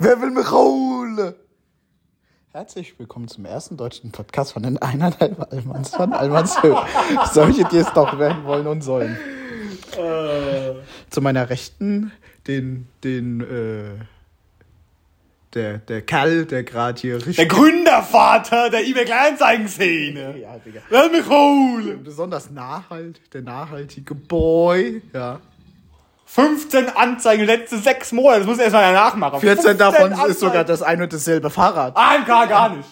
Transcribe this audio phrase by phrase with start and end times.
[0.00, 1.34] Wer will mich holen?
[2.52, 6.76] Herzlich willkommen zum ersten deutschen Podcast von den eineinhalb Allmanns von Allmanns Höhe.
[7.32, 9.18] Solche, die es doch werden wollen und sollen.
[11.10, 12.12] Zu meiner Rechten
[12.46, 14.04] den, den, äh,
[15.54, 17.34] der, der Kerl, der gerade hier richtig.
[17.34, 20.38] Der Gründervater der eBay Kleinanzeigen-Szene.
[20.38, 20.80] Ja, Digga.
[20.90, 22.04] Lass mich holen.
[22.04, 25.40] Besonders Nachhalt, der nachhaltige Boy, ja.
[26.30, 28.40] 15 Anzeigen letzte sechs Monate.
[28.40, 29.40] Das muss erstmal ja nachmachen.
[29.40, 30.30] 14 davon Anzeigen.
[30.30, 31.96] ist sogar das ein und dasselbe Fahrrad.
[31.96, 32.88] AMK gar nicht.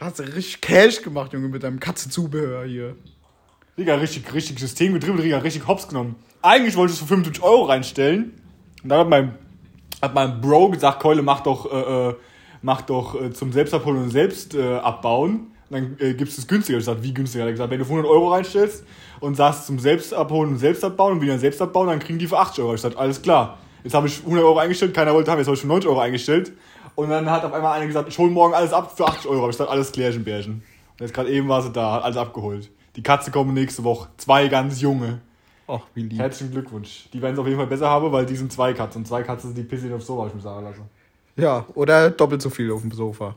[0.00, 2.96] Hast du richtig Cash gemacht, Junge, mit deinem Katzenzubehör hier.
[3.76, 6.16] Digga, richtig, richtig System getrieben, Digga, richtig hops genommen.
[6.40, 8.40] Eigentlich wollte ich es für 25 Euro reinstellen.
[8.82, 9.34] Und dann hat mein,
[10.00, 12.14] hat mein Bro gesagt, Keule, mach doch, äh, äh,
[12.62, 15.51] mach doch äh, zum Selbstabholen und selbst äh, abbauen.
[15.72, 16.78] Dann äh, gibst du es günstiger.
[16.78, 17.44] Ich gesagt, wie günstiger?
[17.44, 18.84] Hat er gesagt, wenn du für 100 Euro reinstellst
[19.20, 22.38] und sagst zum Selbstabholen und selbst abbauen und wieder selbst abbauen, dann kriegen die für
[22.38, 22.74] 80 Euro.
[22.74, 23.58] Ich gesagt, alles klar.
[23.82, 26.00] Jetzt habe ich 100 Euro eingestellt, keiner wollte haben, jetzt habe ich für 90 Euro
[26.00, 26.52] eingestellt.
[26.94, 29.46] Und dann hat auf einmal einer gesagt, ich hole morgen alles ab für 80 Euro.
[29.46, 30.52] Ich gesagt, alles klärchen, Bärchen.
[30.52, 32.70] Und jetzt gerade eben war sie da, hat alles abgeholt.
[32.96, 34.10] Die Katze kommen nächste Woche.
[34.18, 35.22] Zwei ganz junge.
[35.66, 36.18] Ach, wie lieb.
[36.18, 37.08] Herzlichen Glückwunsch.
[37.14, 39.00] Die werden es auf jeden Fall besser haben, weil die sind zwei Katzen.
[39.00, 40.82] Und zwei Katzen sind die pissen aufs Sofa, ich mir sagen lassen.
[41.36, 43.34] Ja, oder doppelt so viel auf dem Sofa.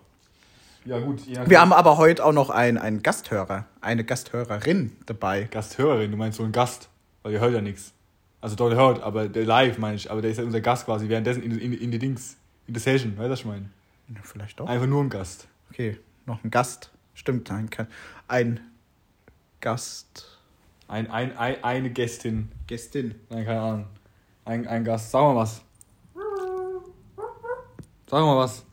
[0.85, 1.21] Ja, gut.
[1.27, 5.45] Wir haben aber heute auch noch einen, einen Gasthörer, eine Gasthörerin dabei.
[5.45, 6.89] Gasthörerin, du meinst so einen Gast.
[7.23, 7.91] Weil der hört ja nichts.
[8.39, 10.11] Also der hört, aber der live, meine ich.
[10.11, 12.79] Aber der ist ja unser Gast quasi, währenddessen in, in, in die Dings, in die
[12.79, 13.17] Session.
[13.17, 13.69] Weißt du, was ich meine?
[14.09, 14.67] Ja, Vielleicht doch.
[14.67, 15.47] Einfach nur ein Gast.
[15.71, 16.91] Okay, noch ein Gast.
[17.15, 17.67] Stimmt, ein,
[18.27, 18.59] ein
[19.59, 20.37] Gast.
[20.87, 22.51] Ein, ein, ein, eine Gästin.
[22.67, 23.15] Gästin.
[23.31, 23.87] Nein, keine Ahnung.
[24.43, 25.09] Ein, ein Gast.
[25.09, 25.63] Sag mal was.
[28.07, 28.63] Sag mal was.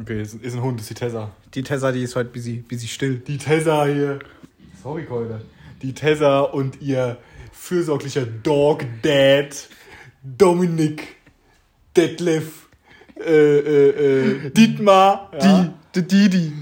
[0.00, 1.30] Okay, ist, ist ein Hund, ist die Tessa.
[1.54, 3.18] Die Tessa, die ist heute busy, busy still.
[3.18, 4.18] Die Tessa hier.
[4.82, 5.40] Sorry, Keule.
[5.82, 7.18] Die Tessa und ihr
[7.52, 9.68] fürsorglicher Dog Dad
[10.22, 11.16] Dominik
[11.96, 12.68] Detlef
[13.16, 15.30] äh, äh, äh, Dietmar.
[15.40, 15.74] Ja.
[15.94, 16.52] Die, die, die.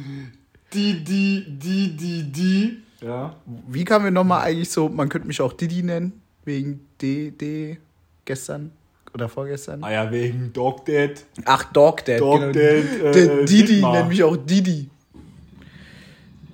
[0.75, 2.83] Die, die, die, die, die.
[3.01, 3.37] Ja.
[3.67, 7.79] Wie kamen wir nochmal eigentlich so, man könnte mich auch Didi nennen, wegen D, D,
[8.25, 8.73] gestern
[9.15, 9.83] oder vorgestern?
[9.85, 11.25] Ah ja, wegen Dog Dad.
[11.45, 12.21] Ach, Dog Dad.
[12.21, 12.53] Dog genau.
[12.53, 14.89] Dad, äh, Didi nennt mich auch Didi.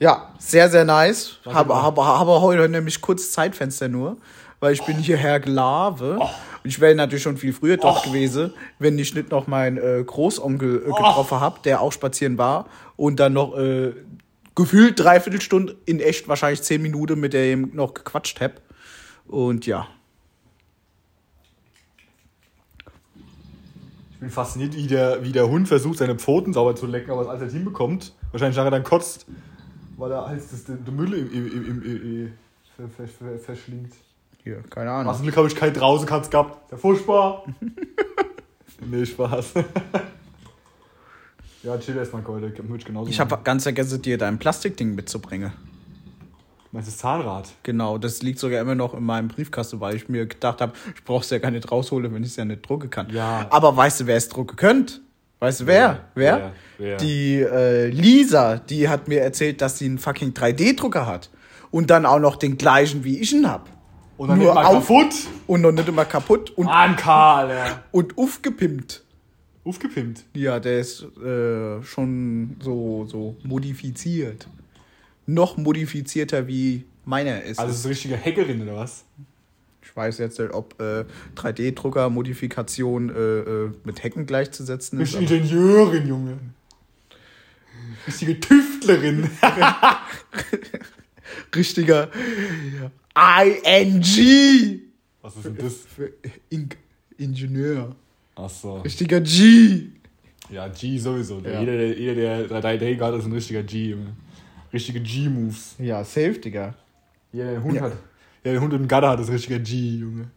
[0.01, 1.39] Ja, sehr, sehr nice.
[1.45, 4.17] Habe hab, hab heute nämlich kurz Zeitfenster nur,
[4.61, 6.19] weil ich bin hier Herr Glave.
[6.21, 6.29] Oh.
[6.63, 10.03] Und ich wäre natürlich schon viel früher dort gewesen, wenn ich nicht noch meinen äh,
[10.05, 10.91] Großonkel Oh.
[10.91, 12.67] äh, getroffen hab, der auch spazieren war
[12.97, 13.93] und dann noch äh,
[14.55, 18.61] gefühlt dreiviertel Stunde, in echt wahrscheinlich zehn Minuten mit dem noch gequatscht hab.
[19.27, 19.87] Und ja,
[24.19, 27.23] Ich bin fasziniert, wie der, wie der Hund versucht, seine Pfoten sauber zu lecken, aber
[27.23, 28.15] es alles nicht hinbekommt.
[28.33, 29.27] Wahrscheinlich nachher dann kotzt,
[29.97, 32.33] weil er halt das, den, den Müll im, im, im, im,
[32.77, 33.93] ver, ver, ver, verschlingt.
[34.43, 35.13] hier, keine Ahnung.
[35.13, 36.25] Was Glück habe ich keinen draußen gehabt.
[36.25, 37.45] Ist ja furchtbar.
[38.91, 39.55] nee, Spaß.
[41.63, 42.53] ja, chill erstmal, Keule.
[43.07, 45.53] Ich habe ganz vergessen, dir dein Plastikding mitzubringen.
[46.71, 47.49] Meinst du das Zahnrad?
[47.63, 51.03] Genau, das liegt sogar immer noch in meinem Briefkasten, weil ich mir gedacht habe, ich
[51.05, 53.09] brauche es ja gar nicht rausholen, wenn ich es ja nicht drucken kann.
[53.11, 53.47] Ja.
[53.51, 55.01] Aber weißt du, wer es drucken könnt?
[55.41, 56.05] Weißt du wer?
[56.15, 56.37] Wer?
[56.37, 56.53] Wer?
[56.79, 56.89] Wer?
[56.91, 56.97] Wer?
[56.99, 61.31] Die äh, Lisa, die hat mir erzählt, dass sie einen fucking 3D-Drucker hat.
[61.71, 63.69] Und dann auch noch den gleichen, wie ich ihn hab.
[64.17, 65.15] Und dann Nur nicht mal auf- kaputt.
[65.47, 67.83] Und noch nicht immer kaputt und, Mann, Karl, ja.
[67.93, 69.05] und aufgepimpt.
[69.65, 70.25] Aufgepimpt.
[70.35, 74.49] Ja, der ist äh, schon so, so modifiziert.
[75.29, 77.59] Noch modifizierter wie meiner ist.
[77.59, 79.05] Also, ist eine richtige Hackerin, oder was?
[79.83, 81.05] Ich weiß jetzt nicht, ob äh,
[81.37, 85.15] 3D-Drucker-Modifikation äh, äh, mit Hacken gleichzusetzen ist.
[85.15, 86.39] Richtige Ingenieurin, Junge.
[88.07, 89.29] Richtige Tüftlerin.
[91.55, 92.09] Richtiger
[93.15, 94.81] ING.
[95.21, 95.75] Was ist denn das?
[95.95, 96.11] Für
[96.49, 96.71] In
[97.19, 97.95] Ingenieur.
[98.35, 98.81] Achso.
[98.81, 99.89] Richtiger G.
[100.51, 101.41] Ja, G sowieso.
[101.41, 101.61] Ja.
[101.61, 104.15] Jeder, der, jeder, der 3D hat, ist ein richtiger G, Junge.
[104.73, 105.77] Richtige G-Moves.
[105.79, 106.75] Ja, safe, Digga.
[107.33, 107.83] Jeder, der Hund Ja.
[107.83, 107.93] hat.
[108.45, 110.31] Ja, der Hund im Gatter hat, ist ein richtiger G, Junge.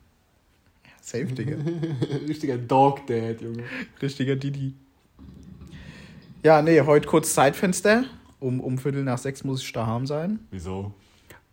[1.02, 1.58] Safe, Digga.
[2.28, 3.64] richtiger Dog Dad, Junge.
[4.02, 4.74] Richtiger Didi.
[6.44, 8.06] Ja, nee, heute kurz Zeitfenster.
[8.40, 10.96] Um, um Viertel nach sechs muss ich daheim sein, Wieso?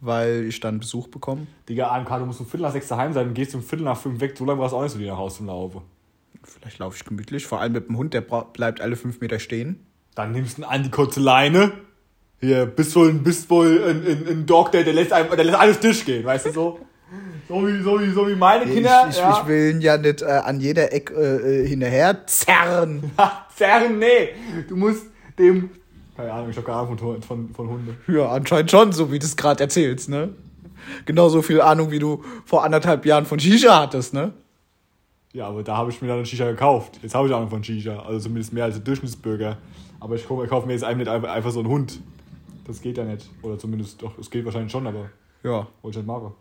[0.00, 1.46] weil ich dann Besuch bekomme.
[1.69, 3.98] Digga, AMK, du musst um Viertel nach sechs daheim sein und gehst um Viertel nach
[3.98, 4.34] fünf weg.
[4.38, 5.82] So lange brauchst du auch nicht so wieder nach Hause zum Laufen.
[6.44, 9.84] Vielleicht laufe ich gemütlich, vor allem mit dem Hund, der bleibt alle fünf Meter stehen.
[10.14, 11.72] Dann nimmst du an die kurze Leine.
[12.40, 15.58] Hier, bist wohl, bist wohl ein, ein, ein Dog, der, der, lässt einem, der lässt
[15.58, 16.79] alles durchgehen, weißt du so?
[17.49, 19.06] So wie, so wie, so wie meine Kinder.
[19.08, 19.40] ich, ich, ja.
[19.40, 23.11] ich will ihn ja nicht äh, an jeder Ecke äh, äh, hinterher zerren.
[23.56, 24.29] Zerren, nee.
[24.69, 25.06] Du musst
[25.38, 25.70] dem.
[26.17, 27.96] Keine Ahnung, ich hab keine Ahnung von, von, von Hunde.
[28.06, 30.31] Ja, anscheinend schon, so wie du es gerade erzählst, ne?
[31.06, 34.32] Genauso viel Ahnung, wie du vor anderthalb Jahren von Shisha hattest, ne?
[35.32, 36.99] Ja, aber da habe ich mir dann eine Shisha gekauft.
[37.02, 38.00] Jetzt habe ich noch von Shisha.
[38.00, 39.56] Also zumindest mehr als ein Durchschnittsbürger.
[40.00, 42.00] Aber ich kaufe kauf mir jetzt einfach, einfach so einen Hund.
[42.69, 43.29] Das geht ja nicht.
[43.43, 45.11] Oder zumindest, doch, es geht wahrscheinlich schon, aber
[45.43, 45.67] Ja.
[45.82, 46.32] wollte ich nicht machen.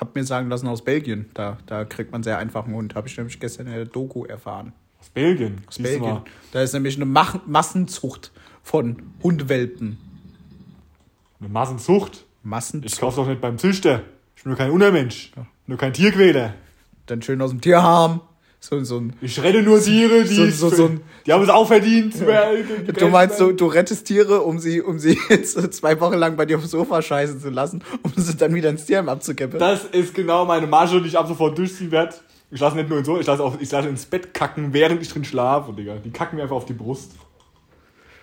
[0.00, 1.26] Hab mir sagen lassen aus Belgien.
[1.34, 2.94] Da, da kriegt man sehr einfach einen Hund.
[2.96, 4.72] Habe ich nämlich gestern in der Doku erfahren.
[5.00, 5.62] Aus Belgien.
[5.68, 6.00] Aus Belgien.
[6.14, 6.24] mal.
[6.52, 8.32] Da ist nämlich eine Mach Massenzucht
[8.62, 9.98] von Hundwelpen.
[11.40, 12.24] Eine Massenzucht.
[12.40, 13.00] Ich Massenzucht.
[13.00, 14.02] kaufe doch nicht beim Züchter.
[14.36, 15.32] Ich bin nur kein Untermensch.
[15.66, 16.54] Nur kein Tierquäler.
[17.06, 18.20] Dann schön aus dem Tierharm.
[18.64, 21.48] So, so ein, Ich rette nur Tiere, die, So- so- so ein- die haben es
[21.48, 22.14] auch verdient.
[22.20, 26.46] du meinst, du, du rettest Tiere, um sie, um sie jetzt zwei Wochen lang bei
[26.46, 29.58] dir aufs Sofa scheißen zu lassen, um sie dann wieder ins Tierheim abzukippen.
[29.58, 32.14] Das ist genau meine Masche, die ich ab sofort durchziehen werde.
[32.52, 35.02] Ich lasse nicht nur in so, ich lasse auch, ich lasse ins Bett kacken, während
[35.02, 35.96] ich drin schlafe, Digga.
[35.96, 37.12] Die kacken mir einfach auf die Brust.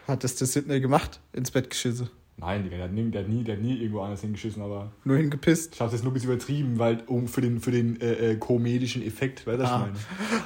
[0.08, 1.20] Hat das der Sidney gemacht?
[1.34, 2.10] Ins Bett geschissen.
[2.40, 4.92] Nein, Digga, der hat nie, der hat nie, der hat nie irgendwo anders hingeschissen, aber
[5.04, 5.76] Nur hingepisst.
[5.76, 8.36] ich habe jetzt nur ein bisschen übertrieben, weil um für den, für den äh, äh,
[8.38, 9.88] komedischen Effekt, weißt du, was Ah.
[9.88, 9.92] ich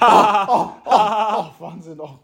[0.00, 2.18] Ach, Wahnsinn, oh.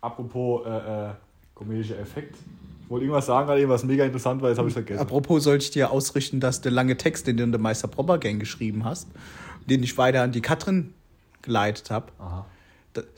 [0.00, 1.10] Apropos äh, äh,
[1.54, 2.36] komedischer Effekt.
[2.84, 5.00] Ich wollte irgendwas sagen, gerade irgendwas mega interessant war, jetzt habe ich vergessen.
[5.00, 8.18] Apropos soll ich dir ausrichten, dass der lange Text, den du in der Meister Proper
[8.18, 9.08] Gang geschrieben hast,
[9.68, 10.94] den ich weiter an die Katrin
[11.42, 12.12] geleitet habe,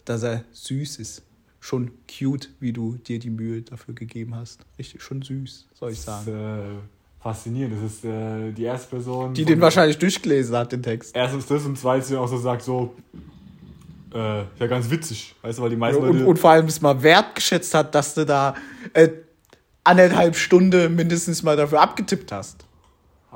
[0.07, 1.23] dass er süß ist.
[1.69, 4.61] Schon cute, wie du dir die Mühe dafür gegeben hast.
[4.79, 6.79] Richtig, schon süß, soll ich Das ist sagen.
[6.79, 7.77] äh, faszinierend.
[7.77, 9.35] Das ist äh, die erste Person.
[9.35, 11.15] Die den wahrscheinlich durchgelesen hat, den Text.
[11.15, 12.95] Erstens das und zweitens auch so sagt so,
[14.15, 16.81] äh, ja ganz witzig, weißt du, weil die meisten Und, Leute, und vor allem es
[16.81, 18.55] mal wertgeschätzt hat, dass du da
[18.95, 19.11] äh,
[19.85, 22.65] anderthalb Stunde mindestens mal dafür abgetippt hast.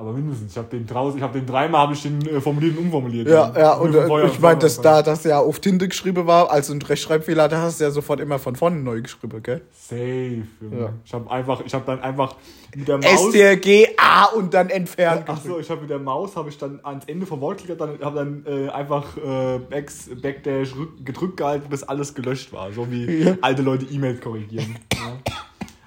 [0.03, 2.77] Aber mindestens, ich habe den draußen, ich habe den dreimal habe ich den äh, formuliert
[2.77, 3.29] und umformuliert.
[3.29, 6.51] Ja, ja, und Feuer äh, ich meine, dass da das ja auf Tinte geschrieben war,
[6.51, 9.63] also ein Rechtschreibfehler, da hast du ja sofort immer von vorne neu geschrieben, gell?
[9.73, 10.81] Safe, Junge.
[10.81, 10.93] Ja.
[11.05, 12.35] Ich habe einfach, ich habe dann einfach
[12.75, 15.25] mit der Maus STRG A und dann entfernt.
[15.27, 17.81] Ach so, ich habe mit der Maus habe ich dann ans Ende vom Wort geklickt,
[17.81, 22.73] dann habe dann äh, einfach äh, Backs, Backdash rück, gedrückt gehalten, bis alles gelöscht war,
[22.73, 23.37] so wie Ja.
[23.41, 24.77] alte Leute E-Mails korrigieren.
[24.95, 25.01] ja.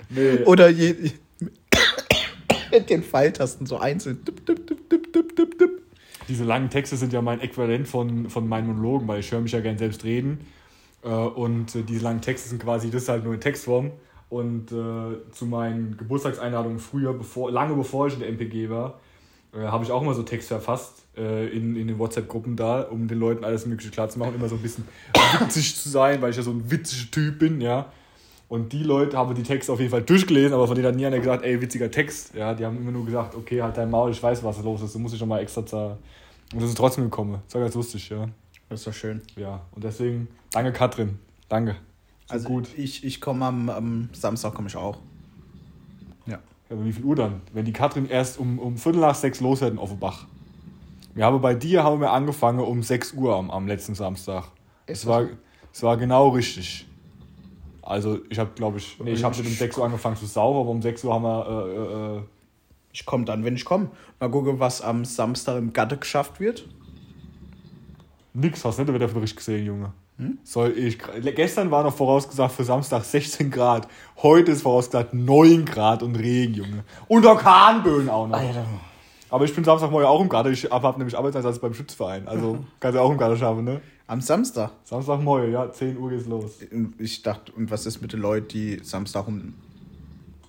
[0.07, 0.44] Nee.
[0.45, 0.95] Oder je,
[2.75, 4.24] mit den Pfeiltasten so einzeln.
[4.25, 5.81] Dip, dip, dip, dip, dip, dip, dip.
[6.27, 9.51] Diese langen Texte sind ja mein Äquivalent von, von meinen Monologen, weil ich höre mich
[9.51, 10.39] ja gern selbst reden.
[11.04, 13.92] Äh, und äh, diese langen Texte sind quasi, das halt nur in Textform.
[14.30, 19.00] Und äh, zu meinen Geburtstagseinladungen früher, bevor, lange bevor ich in der MPG war,
[19.54, 23.07] äh, habe ich auch immer so Text verfasst äh, in, in den WhatsApp-Gruppen da, um
[23.07, 24.88] den Leuten alles Mögliche klar zu machen, immer so ein bisschen
[25.39, 27.92] witzig zu sein, weil ich ja so ein witziger Typ bin, ja.
[28.47, 31.06] Und die Leute haben die Texte auf jeden Fall durchgelesen, aber von denen hat nie
[31.06, 32.33] einer gesagt, ey, witziger Text.
[32.36, 34.94] Ja, die haben immer nur gesagt, okay, halt dein Maul, ich weiß, was los ist,
[34.94, 35.97] du musst dich schon mal extra zahlen.
[36.53, 37.42] Und das ist trotzdem gekommen.
[37.45, 38.27] Das war ganz lustig, ja.
[38.69, 39.21] Das ist doch schön.
[39.36, 41.18] Ja, und deswegen, danke Katrin.
[41.50, 41.75] Danke.
[42.27, 42.68] So Also gut.
[42.77, 44.98] ich, ich komme am, am Samstag komme ich auch.
[46.27, 46.33] Ja.
[46.33, 47.41] Ja, aber wie viel Uhr dann?
[47.53, 50.25] Wenn die Katrin erst um, um Viertel nach sechs los hätten auf dem Bach.
[51.15, 54.44] Wir haben bei dir haben wir angefangen um 6 Uhr am, am letzten Samstag.
[54.86, 55.25] Ist Es war,
[55.71, 56.86] es war genau richtig.
[57.86, 60.60] Also ich habe, glaube ich, nee, ich habe nicht um 6 Uhr angefangen zu saugen,
[60.60, 62.22] aber um 6 Uhr haben wir, äh, äh, äh,
[62.92, 63.90] Ich komme dann, wenn ich komme.
[64.20, 66.68] Mal gucken, was am Samstag im Gatte geschafft wird.
[68.34, 69.94] nix, hast du nicht den Wetterbericht gesehen, Junge.
[70.44, 70.98] Soll ich,
[71.36, 73.88] gestern war noch vorausgesagt für Samstag 16 Grad.
[74.24, 76.84] Heute ist vorausgesagt 9 Grad und Regen, Junge.
[77.08, 78.38] Und Orkanböen auch noch.
[79.30, 80.54] Aber ich bin Samstagmorgen auch im Garten.
[80.54, 82.28] Ich habe nämlich Arbeitseinsatz beim Schützverein.
[82.28, 83.82] Also kannst du auch im Garten schaffen, ne?
[84.07, 84.72] Am Samstag.
[84.84, 86.60] Samstagmorgen, ja, 10 Uhr geht's los.
[86.72, 89.56] Und Ich dachte, und was ist mit den Leuten, die Samstag um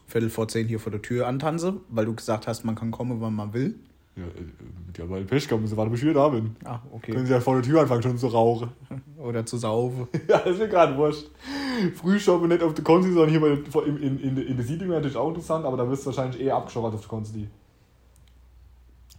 [0.07, 1.81] Viertel vor zehn hier vor der Tür antanzen?
[1.89, 3.75] Weil du gesagt hast, man kann kommen, wann man will.
[4.15, 4.29] Ja, äh,
[4.97, 6.57] die haben halt Pech gehabt, müssen warten, bis ich wieder da bin.
[6.65, 7.13] Ah, okay.
[7.13, 8.71] Können sie ja vor der Tür anfangen schon zu rauchen.
[9.19, 10.07] Oder zu saufen.
[10.29, 11.27] ja, ist mir gerade wurscht.
[11.97, 15.01] Frühshoppen nicht auf der Konsti, sondern hier bei, in, in, in, in der Siedlung wäre
[15.01, 17.49] natürlich auch interessant, aber da wirst du wahrscheinlich eher abgeschossen auf der Konsti.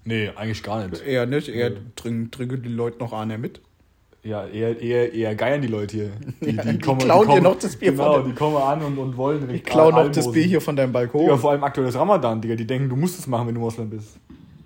[0.04, 1.04] Nee, eigentlich gar nicht.
[1.06, 1.78] Eher nicht, eher Nee.
[1.96, 3.62] trinken, trinken die Leute noch einer mit.
[4.28, 6.12] Ja, eher, eher, eher geiern die Leute hier.
[6.42, 8.98] Die, Ja, die klauen dir noch das Bier Genau, von der- die kommen an und,
[8.98, 10.24] und wollen Ich direkt klaue noch Almosen.
[10.24, 11.22] das Bier hier von deinem Balkon.
[11.22, 12.56] Digga, vor allem aktuelles Ramadan, Digga.
[12.56, 14.18] Die denken, du musst es machen, wenn du Moslem bist.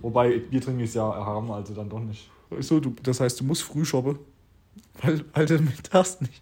[0.01, 2.27] Wobei, Bier trinken ist ja haram, also dann doch nicht.
[2.59, 4.17] So, du, das heißt, du musst früh shoppen.
[5.03, 6.41] Weil, weil du mittags nicht.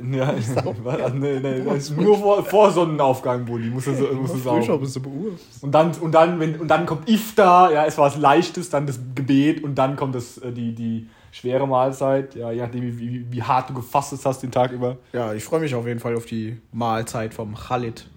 [0.00, 0.32] Ja,
[0.84, 1.12] was?
[1.14, 3.68] nee, nee, das ist nur vor, vor Sonnenaufgang, Bulli.
[3.68, 4.62] Musst du, so- musst du Früh saugen.
[4.62, 5.32] shoppen ist aber Uhr.
[5.60, 8.86] Und dann, und dann, wenn, und dann kommt Iftar, ja, es war was Leichtes, dann
[8.86, 12.98] das Gebet und dann kommt das, äh, die, die schwere Mahlzeit, ja, je nachdem, wie,
[12.98, 14.96] wie, wie hart du gefastet hast den Tag über.
[15.12, 18.08] Ja, ich freue mich auf jeden Fall auf die Mahlzeit vom Khalid.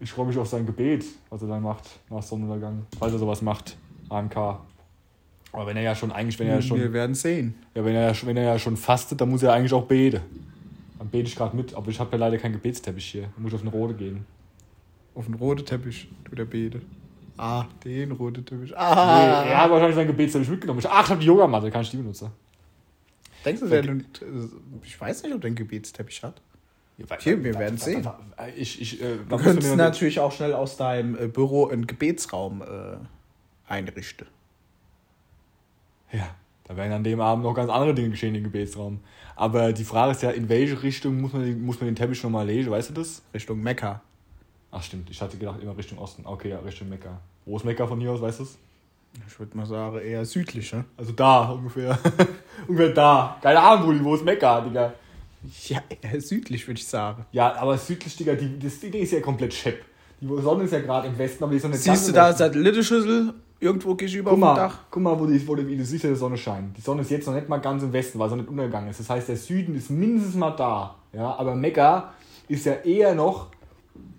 [0.00, 3.40] Ich freue mich auf sein Gebet, was er dann macht nach Sonnenuntergang, falls er sowas
[3.42, 3.76] macht.
[4.08, 4.36] AMK.
[4.36, 7.54] Aber wenn er ja schon eigentlich, wenn er ja schon, Wir werden sehen.
[7.74, 9.84] ja, wenn er ja schon, wenn er ja schon fastet, dann muss er eigentlich auch
[9.84, 10.20] beten.
[10.98, 13.22] Dann bete ich gerade mit, aber ich habe ja leider keinen Gebetsteppich hier.
[13.22, 14.24] Dann muss ich auf eine rote gehen.
[15.14, 16.80] Auf den roten Teppich, du der Bede.
[17.44, 18.70] Ah, den rote Teppich.
[18.70, 19.42] Nee, Ah.
[19.44, 20.78] er hat wahrscheinlich sein Gebetsteppich mitgenommen.
[20.78, 22.30] Ich, ach, ich habe die Yogamatte, kann ich die benutzen?
[23.44, 23.84] Denkst du, der,
[24.84, 26.40] ich weiß nicht, ob der einen Gebetsteppich hat.
[27.18, 28.06] Hier, wir werden sehen.
[28.56, 32.96] Ich, ich, äh, Du könntest natürlich auch schnell aus deinem äh, Büro einen Gebetsraum äh,
[33.66, 34.28] einrichten.
[36.12, 39.00] Ja, da wären an dem Abend noch ganz andere Dinge geschehen im Gebetsraum.
[39.34, 42.22] Aber die Frage ist ja, in welche Richtung muss man, den- muss man den Teppich
[42.22, 43.22] nochmal legen, weißt du das?
[43.34, 44.00] Richtung Mekka.
[44.70, 46.24] Ach stimmt, ich hatte gedacht immer Richtung Osten.
[46.24, 47.18] Okay, ja, Richtung Mekka.
[47.44, 48.58] Wo ist Mekka von hier aus, weißt du es?
[49.26, 50.84] Ich würde mal sagen, eher südlich, ne?
[50.96, 51.98] Also da ungefähr.
[52.68, 53.36] ungefähr da.
[53.42, 54.94] Keine Ahnung, Brudi, wo ist Mekka, Digga?
[55.66, 57.26] Ja, eher südlich, würde ich sagen.
[57.32, 59.84] Ja, aber südlich, Digga, die, das Ding ist ja komplett schepp.
[60.20, 63.34] Die Sonne ist ja gerade im Westen, aber die Sonne ist Siehst du da Satellitenschüssel
[63.58, 64.78] irgendwo gegenüber Guck auf mal, dem Dach?
[64.90, 66.76] guck mal, wo, die, wo die, wie du siehst, die Sonne scheint.
[66.76, 69.00] Die Sonne ist jetzt noch nicht mal ganz im Westen, weil sie nicht untergegangen ist.
[69.00, 70.94] Das heißt, der Süden ist mindestens mal da.
[71.12, 72.12] Ja, aber Mekka
[72.48, 73.48] ist ja eher noch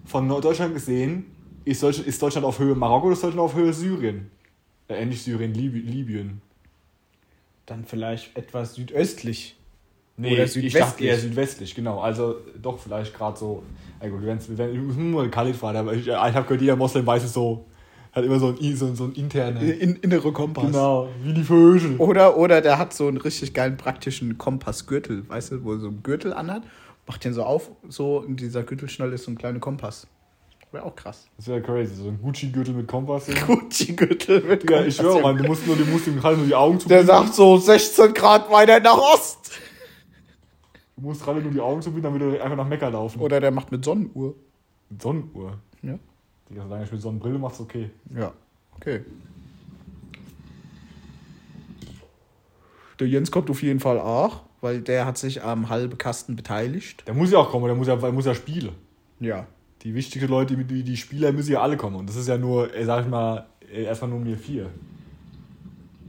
[0.05, 1.32] von Deutschland gesehen,
[1.65, 4.29] ist Deutschland, ist Deutschland auf Höhe Marokko oder ist Deutschland auf Höhe Syrien?
[4.87, 6.41] Äh, nicht Syrien, Liby, Libyen.
[7.65, 9.55] Dann vielleicht etwas südöstlich.
[10.15, 11.09] Nee, Oder ich dachte südwestlich.
[11.09, 11.99] eher südwestlich, genau.
[11.99, 13.63] Also doch vielleicht gerade so.
[14.01, 17.33] Ja gut, ich muss nur fragen, aber ich, ich habe gehört, jeder Moslem weiß es
[17.33, 17.65] so.
[18.11, 19.71] Hat immer so ein, so, so ein interne.
[19.71, 20.65] In, innere Kompass.
[20.65, 21.95] Genau, wie die Vögel.
[21.97, 25.87] Oder, oder der hat so einen richtig geilen praktischen Kompassgürtel, weißt du, wo er so
[25.87, 26.61] einen Gürtel anhat,
[27.07, 30.05] macht den so auf, so in dieser Gürtelschnalle ist so ein kleiner Kompass.
[30.73, 31.27] Wäre auch krass.
[31.37, 33.27] Das wäre crazy, so ein Gucci-Gürtel mit Kompass.
[33.47, 34.87] Gucci-Gürtel mit Kompass.
[34.87, 36.89] ich schwöre, Mann, du musst nur, du musst ihm gerade nur die Augen zu.
[36.89, 39.51] Der sagt so 16 Grad weiter nach Ost.
[40.95, 43.21] Du musst gerade nur die Augen zubinden, dann würde er einfach nach Mekka laufen.
[43.21, 44.33] Oder der macht mit Sonnenuhr.
[44.89, 45.59] Mit Sonnenuhr.
[45.83, 45.99] Ja.
[46.49, 47.91] Digga, solange ich mit Sonnenbrille mach's okay.
[48.15, 48.33] Ja.
[48.77, 49.01] Okay.
[52.99, 57.03] Der Jens kommt auf jeden Fall auch, weil der hat sich am halben Kasten beteiligt.
[57.05, 58.71] Der muss ja auch kommen, der muss ja, der muss ja spielen.
[59.19, 59.45] Ja.
[59.83, 61.97] Die wichtigen Leute, die, die Spieler müssen ja alle kommen.
[61.97, 64.69] Und das ist ja nur, äh, sag ich mal, äh, erstmal nur mir vier.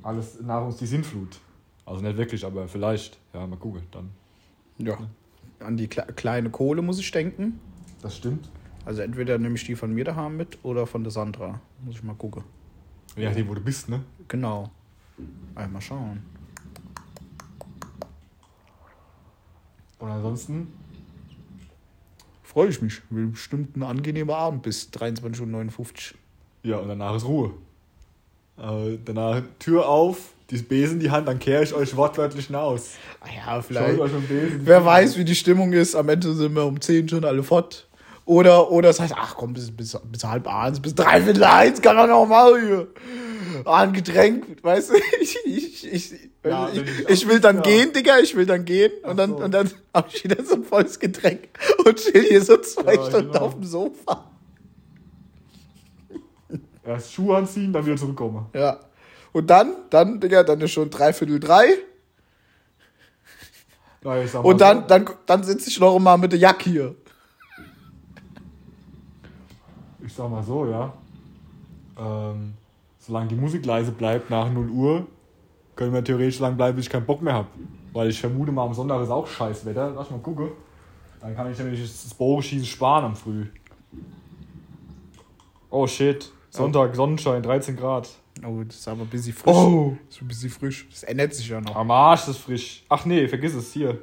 [0.03, 1.41] Alles nach uns die Sintflut.
[1.85, 3.19] Also nicht wirklich, aber vielleicht.
[3.33, 4.11] Ja, mal gucken, dann.
[4.79, 4.99] Ja.
[5.61, 7.59] An die kle kleine Kohle muss ich denken.
[8.01, 8.49] Das stimmt.
[8.85, 11.61] Also entweder nehme ich die von mir daheim mit oder von der Sandra.
[11.85, 12.45] Muss ich mal gucken.
[13.17, 14.05] Je nachdem, wo du bist, ne?
[14.29, 14.71] Genau.
[15.55, 16.23] Einmal schauen.
[19.99, 20.73] Und ansonsten,
[22.55, 23.03] Freue ich mich.
[23.11, 25.89] Wird bestimmt ein angenehmer Abend bis 23.59 Uhr.
[26.63, 27.51] ja, und danach ist Ruhe.
[28.57, 32.93] Äh, danach Tür auf, die Besen in die Hand, dann kehre ich euch wortwörtlich hinaus.
[33.21, 33.99] Ah ja, vielleicht.
[33.99, 34.61] Besen.
[34.63, 35.95] Wer weiß, wie die Stimmung ist.
[35.97, 37.89] Am Ende sind wir um 10 schon alle fort.
[38.27, 41.97] Oder, oder es heißt, ach komm, bis, bis, bis halb eins, bis dreiviertel eins kann
[41.97, 42.87] man noch mal hier.
[43.67, 46.13] Ah, ein Getränk, weißt du, ich, ich, ich,
[46.45, 47.63] Ja, ich- ich will dann ja.
[47.63, 48.93] gehen, Digga, ich will dann gehen.
[49.03, 49.37] Und dann, so.
[49.45, 51.49] und dann hab ich wieder so ein volles Getränk
[51.85, 53.45] und chill hier so zwei Ja, Stunden genau.
[53.45, 54.25] auf dem Sofa.
[56.85, 58.47] Erst Schuhe anziehen, dann wieder zurückkommen.
[58.55, 58.79] Ja.
[59.33, 61.67] Und dann, dann, Digga, dann ist schon dreiviertel drei.
[64.05, 64.65] Ja, ich sag mal Und so.
[64.65, 66.95] dann, dann, dann sitze ich noch mal mit der Jacke hier.
[70.07, 70.93] ich sag mal so, ja.
[71.99, 72.53] Ähm,
[72.99, 75.07] solange die Musik leise bleibt nach 0 Uhr,
[75.77, 77.49] können wir theoretisch so lange bleiben, bis ich keinen Bock mehr habe.
[77.93, 79.93] Weil ich vermute mal, am Sonntag ist auch scheiß Wetter.
[79.97, 80.51] Lass mal gucken.
[81.25, 83.47] Dann kann ich nämlich das Bogenschießen sparen am Früh.
[85.71, 86.31] Oh shit.
[86.51, 88.11] Sonntag, Sonnenschein, 13 Grad.
[88.47, 89.55] Oh, das ist aber ein bisschen frisch.
[89.55, 89.97] Oh.
[90.07, 90.87] Das ist ein bisschen frisch.
[90.91, 91.75] Das ändert sich ja noch.
[91.77, 92.85] Am Arsch ist es frisch.
[92.91, 94.03] Ach nee, vergiss es hier.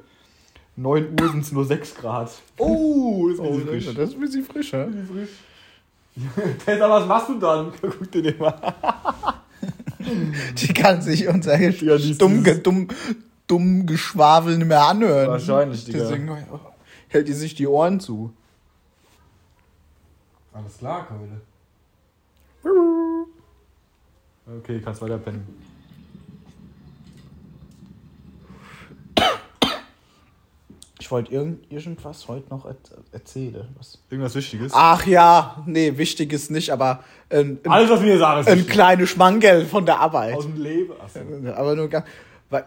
[0.78, 2.32] 9 Uhr sind es nur 6 Grad.
[2.58, 3.96] Oh, ist ein Oh, bisschen das frisch.
[3.96, 4.88] das ist ein bisschen frisch, ja?
[5.14, 5.30] frisch.
[6.66, 7.72] Tessa, was machst du dann?
[7.82, 8.74] Guck dir den mal
[10.58, 12.88] Die kann sich unser Ja, dumm, dumm,
[13.46, 15.28] dumm Geschwafel nicht mehr anhören.
[15.30, 16.00] Wahrscheinlich, Digga.
[16.00, 16.32] Deswegen
[17.12, 18.34] hält die sich die Ohren zu.
[20.54, 21.42] Alles klar, Keule.
[24.58, 25.48] Okay, kannst weiter pennen.
[31.00, 32.76] Ich wollte irgend, irgendwas heute noch er
[33.12, 33.68] erzählen.
[33.78, 34.00] Was?
[34.10, 34.72] Irgendwas Wichtiges?
[34.74, 38.60] Ach ja, nee, wichtig ist nicht, aber ein, ein, Alles, was wir sagen, ist ein
[38.60, 38.72] wichtig.
[38.72, 40.36] kleines Schmangel von der Arbeit.
[40.36, 40.94] Aus dem Leben.
[41.02, 41.20] Achso.
[41.54, 42.06] Aber nur ganz.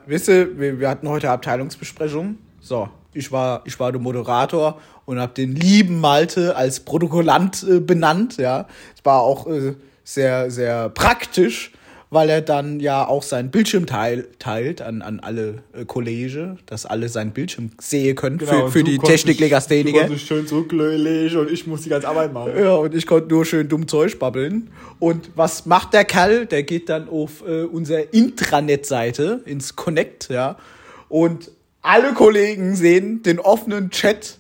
[0.07, 2.39] Wisst ihr, wir, wir hatten heute Abteilungsbesprechung.
[2.65, 7.79] So, ich war, ich war der Moderator und habe den lieben Malte als Protokollant äh,
[7.79, 8.39] benannt.
[8.39, 8.67] Ja,
[8.97, 11.73] es war auch äh, sehr, sehr praktisch,
[12.09, 16.87] weil er dann ja auch seinen Bildschirm teil, teilt an, an alle äh, Kollege, dass
[16.87, 20.01] alle seinen Bildschirm sehen können Genau, für, für die Techniklegastheniker.
[20.01, 22.53] konntest schön zurücklegen und ich muss die ganze Arbeit machen.
[22.59, 24.71] Ja, und ich konnte nur schön dumm Zeug babbeln.
[25.01, 26.47] Und was macht der Kerl?
[26.47, 30.57] Der geht dann auf äh, unsere Intranet-Seite, ins Connect, ja.
[31.11, 31.51] Und
[31.85, 34.39] alle Kollegen sehen den offenen Chat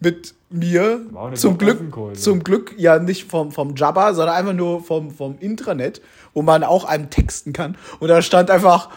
[0.00, 1.00] mit mir
[1.34, 1.80] zum Glück,
[2.16, 6.02] zum Glück ja nicht vom, vom Jabba, sondern einfach nur vom, vom Intranet,
[6.34, 7.78] wo man auch einem texten kann.
[7.98, 8.90] Und da stand einfach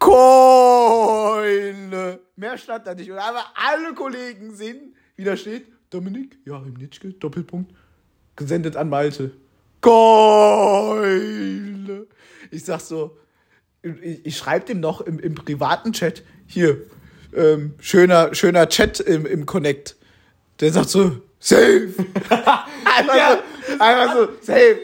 [0.00, 1.00] Keule.
[2.36, 3.10] Mehr stand da nicht.
[3.10, 7.72] Und einfach alle Kollegen sehen, wie da steht, Dominik, Joachim Nitschke, Doppelpunkt,
[8.34, 9.32] gesendet an Malte.
[9.80, 10.98] Keule.
[12.50, 13.16] Ich sag so,
[13.82, 16.78] ich, ich schreibe dem noch im, im privaten Chat, hier,
[17.34, 19.96] ähm, schöner, schöner Chat im, im Connect.
[20.60, 21.88] Der sagt so, safe.
[22.28, 24.78] einfach, Ja, so, einfach so, safe.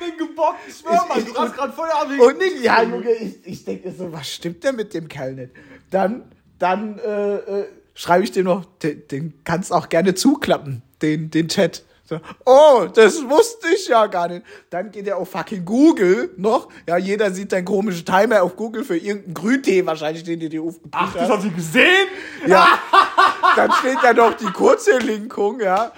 [0.00, 3.10] Den gebockt, ich schwör mal, Ich- du hast gerade voll am Und nicht, ja, Junge,
[3.12, 5.52] ich, ich denke so, was stimmt denn mit dem Kerl nicht?
[5.90, 6.24] Dann,
[6.58, 7.64] dann äh, äh,
[7.94, 11.84] schreibe ich dem noch, den, den kannst auch gerne zuklappen, den, den Chat.
[12.04, 14.44] So, oh, das wusste ich ja gar nicht.
[14.70, 16.68] Dann geht er auf fucking Google noch.
[16.86, 20.62] Ja, jeder sieht deinen komischen Timer auf Google für irgendeinen Grüntee wahrscheinlich, den du dir
[20.62, 21.44] aufgepusht Ach, das hast.
[21.44, 22.08] du gesehen?
[22.46, 22.66] Ja,
[23.56, 25.92] dann steht da noch die kurze Linkung, ja.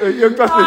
[0.00, 0.66] Irgendwas mit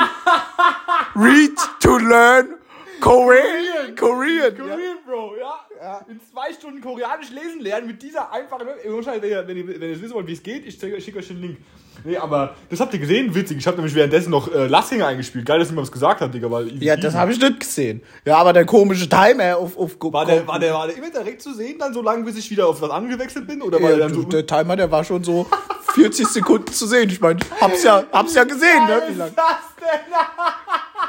[1.15, 2.56] Read to learn
[2.99, 3.95] Korean.
[3.95, 4.55] Korean.
[4.55, 4.63] ja.
[4.63, 6.05] Korean, Bro, ja.
[6.09, 8.67] In zwei Stunden Koreanisch lesen lernen mit dieser einfachen.
[8.67, 11.41] Wenn ihr, wenn ihr, wenn ihr wissen wollt, wie es geht, ich schicke euch den
[11.41, 11.57] Link.
[12.03, 13.57] Nee, aber das habt ihr gesehen, witzig.
[13.57, 15.45] Ich habe nämlich währenddessen noch äh, Lassinger eingespielt.
[15.45, 16.81] Geil, dass niemand was gesagt hat, Digga, weil.
[16.83, 18.01] Ja, das habe ich nicht gesehen.
[18.25, 21.41] Ja, aber der komische Timer auf, auf War der, war, der, war der immer direkt
[21.41, 23.61] zu sehen, dann so lange, bis ich wieder auf was angewechselt bin?
[23.61, 24.23] Oder war ja, der so.
[24.23, 25.47] der Timer, der war schon so
[25.93, 27.09] 40 Sekunden zu sehen.
[27.09, 29.01] Ich meine, hab's ja, hab's ja gesehen, ne?
[29.09, 29.31] Wie lang.
[29.35, 30.13] Was ist das denn?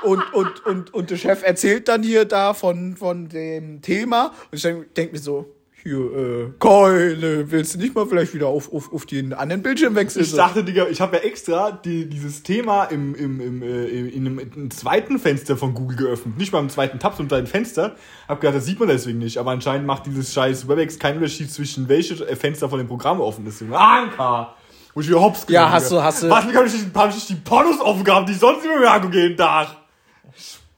[0.03, 4.27] Und, und, und, und der Chef erzählt dann hier da von, von dem Thema.
[4.51, 5.47] Und ich denke denk mir so,
[5.83, 9.95] hier, äh, Keule, willst du nicht mal vielleicht wieder auf, auf, auf den anderen Bildschirm
[9.95, 10.25] wechseln?
[10.25, 14.27] Ich dachte, Digga, ich habe ja extra die, dieses Thema im, im, im, äh, in,
[14.27, 16.37] einem, in einem zweiten Fenster von Google geöffnet.
[16.37, 17.95] Nicht mal im zweiten Tab, sondern ein Fenster.
[18.27, 19.39] Hab gedacht, das sieht man deswegen nicht.
[19.39, 23.21] Aber anscheinend macht dieses scheiß WebEx keinen Unterschied zwischen welches äh, Fenster von dem Programm
[23.21, 23.63] offen ist.
[23.71, 24.55] Anka!
[24.95, 27.15] Wo ich wieder hops Ja, hast du- hast du- Was, hab ich, nicht- hab ich
[27.15, 29.69] nicht die Pornos offen gehabt, die ich sonst immer mehr jeden Tag?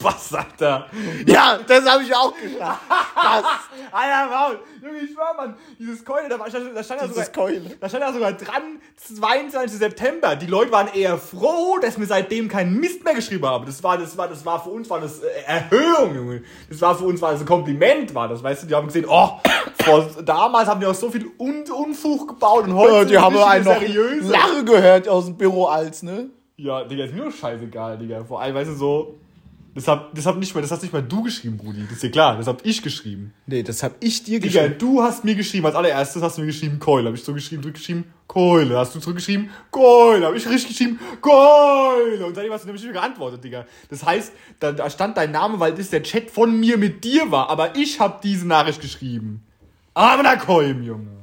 [0.01, 0.87] Spaß, Alter.
[1.27, 2.81] ja, das habe ich auch gedacht.
[3.23, 3.45] Das,
[3.93, 4.59] Alter, Maul.
[4.83, 7.33] Junge, ich schwör, Mann, dieses Keule, da, war- da stand, da stand ja sogar, Dieses
[7.33, 7.77] Keule.
[7.81, 8.63] da stand ja sogar dran,
[8.97, 9.79] 22.
[9.79, 10.37] September.
[10.37, 13.67] Die Leute waren eher froh, dass wir seitdem keinen Mist mehr geschrieben haben.
[13.67, 16.43] Das war, das war, das war für uns war das äh, Erhöhung, Junge.
[16.71, 18.67] Das war für uns war das ein Kompliment, war das, weißt du?
[18.69, 19.31] Die haben gesehen, oh,
[19.85, 23.37] vor, damals haben die auch so viel Un Unfug gebaut und heute ja, die haben
[23.37, 24.33] richtig einen noch seriöse.
[24.33, 26.31] Lache gehört aus dem Büro als, ne?
[26.57, 28.25] Ja, Digga, ist mir doch scheißegal, Digga.
[28.25, 29.19] Vor allem, weißt du, so,
[29.75, 31.83] das hab, das hab nicht mal, das hast nicht mal du geschrieben, Brudi.
[31.85, 33.33] Das ist dir klar, das hab ich geschrieben.
[33.47, 34.79] Nee, das hab ich dir Digga, geschrieben.
[34.79, 37.09] du hast mir geschrieben, als allererstes hast du mir geschrieben, Keule.
[37.09, 38.77] Hab ich zurückgeschrieben, zurückgeschrieben, Keule.
[38.77, 40.27] Hast du zurückgeschrieben, Keule.
[40.27, 42.27] Hab ich richtig geschrieben, Keule.
[42.27, 43.65] Und seitdem hast du nämlich nicht mehr geantwortet, Digga.
[43.89, 47.31] Das heißt, da, da stand dein Name, weil das der Chat von mir mit dir
[47.31, 47.49] war.
[47.49, 49.43] Aber ich hab diese Nachricht geschrieben.
[49.95, 51.21] Aber da Keum, Junge.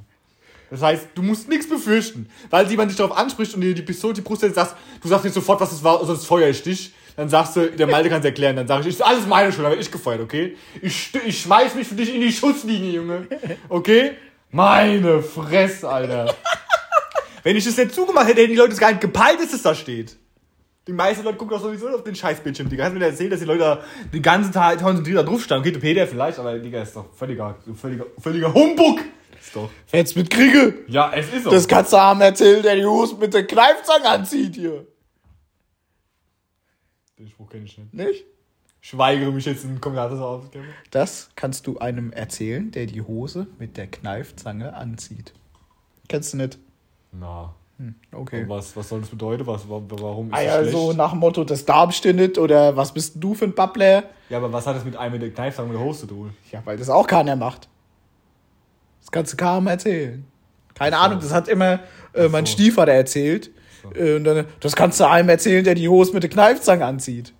[0.69, 2.27] Das heißt, du musst nichts befürchten.
[2.49, 5.25] Weil jemand dich darauf anspricht und dir die Pistole die Brust setzt, sagst, du sagst
[5.25, 6.93] nicht sofort, was es war, sonst feuer ich dich.
[7.17, 8.55] Dann sagst du, der Malte kann es erklären.
[8.55, 10.55] Dann sag ich, ist alles meine Schuld, aber ich gefeuert, okay?
[10.83, 13.27] Ich, ich schmeiß mich für dich in die Schusslinie, Junge.
[13.69, 14.11] Okay?
[14.51, 16.35] Meine Fresse, Alter.
[17.43, 19.63] Wenn ich das nicht zugemacht hätte, hätten die Leute es gar nicht gepeilt, dass es
[19.63, 20.15] da steht.
[20.87, 22.69] Die meisten Leute gucken doch sowieso auf den Scheißbildschirm.
[22.69, 25.43] Digga, hast du mir erzählt, dass die Leute da den ganzen Tag konzentriert da drauf
[25.43, 25.63] standen.
[25.63, 28.99] Okay, der Peter vielleicht, aber Digga, ist doch völliger, völliger, völliger Humbug.
[29.41, 29.69] Ist doch.
[29.91, 30.75] Jetzt mit Kriege.
[30.87, 31.49] Ja, es ist so.
[31.49, 34.85] Das kannst du haben erzählen, der die Hose mit der Kneifzange anzieht hier.
[37.19, 37.93] Den Spruch kenne ich nicht.
[37.93, 38.25] Nicht?
[38.81, 40.65] Ich weigere mich jetzt in den Kommentaren aufzugeben.
[40.91, 45.33] Das kannst du einem erzählen, der die Hose mit der Kneifzange anzieht.
[46.07, 46.59] Kennst du nicht?
[47.11, 47.53] Na.
[48.11, 48.45] Okay.
[48.47, 49.45] Was, was soll das bedeuten?
[49.45, 50.71] Was, wa- warum ist Ah ja, schlecht?
[50.71, 54.03] so nach dem Motto, das darfst du nicht oder was bist du für ein Babbler?
[54.29, 56.33] Ja, aber was hat das mit einem mit der Kneifzange mit der Hose zu tun?
[56.51, 57.67] Ja, weil das auch keiner macht.
[59.01, 60.25] Das kannst du kaum erzählen.
[60.73, 61.79] Keine Ahnung, das hat immer
[62.13, 62.53] äh, mein so.
[62.53, 63.51] Stiefvater erzählt.
[63.95, 67.33] Äh, und dann, das kannst du einem erzählen, der die Hose mit der Kneifzange anzieht.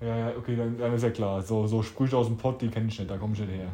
[0.00, 1.42] Ja, ja, okay, dann, dann ist ja klar.
[1.42, 3.68] So, so Sprüche aus dem Pott, die kenne ich nicht, da komme ich nicht her.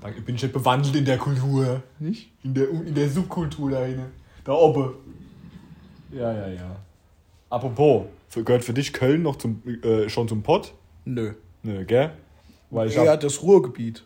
[0.00, 1.82] Da bin ich nicht bewandelt in der Kultur.
[1.98, 2.30] Nicht?
[2.44, 4.12] In der, in der Subkultur da hinten.
[4.44, 4.94] Da oben.
[6.12, 6.76] Ja, ja, ja.
[7.50, 8.04] Apropos,
[8.34, 10.74] gehört für dich Köln noch zum, äh, schon zum Pott?
[11.04, 11.32] Nö.
[11.62, 12.12] Nö, gell?
[12.70, 14.04] Weil ich Eher hab, das Ruhrgebiet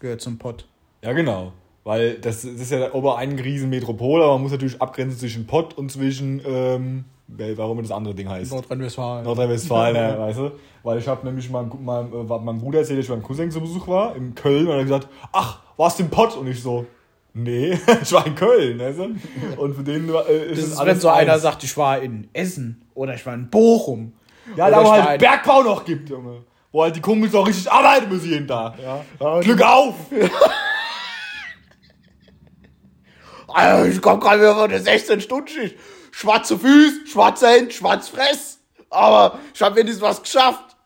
[0.00, 0.66] gehört zum Pott.
[1.02, 1.52] Ja, genau.
[1.84, 5.46] Weil das, das ist ja ober eine riesen Metropole, aber man muss natürlich abgrenzen zwischen
[5.46, 7.04] Pott und zwischen, ähm,
[7.56, 8.52] warum das andere Ding heißt.
[8.52, 9.24] Nordrhein-Westfalen.
[9.24, 10.52] Nordrhein-Westfalen, ja, weißt du?
[10.84, 13.60] Weil ich habe nämlich meinem, meinem, äh, meinem Bruder erzählt, dass ich beim Cousin zu
[13.60, 16.36] Besuch war, in Köln, und er hat gesagt, ach, warst du im Pott?
[16.36, 16.86] Und ich so,
[17.34, 19.16] nee, ich war in Köln, weißt du?
[19.60, 21.42] Und für den äh, ist Das ist, alles wenn so einer eins.
[21.42, 24.12] sagt, ich war in Essen oder ich war in Bochum.
[24.54, 26.42] ja, da wo halt Bergbau noch gibt, Junge.
[26.70, 28.74] Wo halt die Kumpels auch richtig arbeiten müssen jeden Tag.
[28.80, 29.94] Ja, Glück auf!
[33.90, 35.76] Ich komm gerade wieder von der 16-Stunden-Schicht.
[36.10, 38.58] schwarze Füße, schwarze Hände, schwarz Fress.
[38.90, 40.76] Aber ich habe wenigstens was geschafft.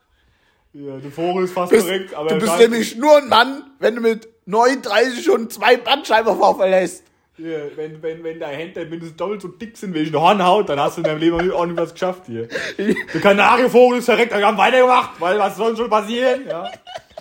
[0.72, 3.94] Ja, der Vogel ist fast Bist, korrekt, aber du bist nämlich nur ein Mann, wenn
[3.94, 7.02] du mit 39 schon zwei Bandscheibenvorfälle lässt.
[7.38, 10.78] Ja, wenn, wenn, wenn deine Hände mindestens doppelt so dick sind wie eine Hornhaut, dann
[10.78, 12.48] hast du in deinem Leben auch nicht was geschafft hier.
[12.78, 16.46] Der Kanarienvogel ist verreckt, wir haben weitergemacht, weil was soll schon passieren?
[16.46, 16.70] Ja.